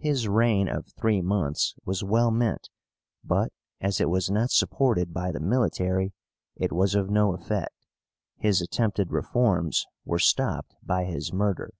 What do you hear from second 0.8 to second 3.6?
three months was well meant, but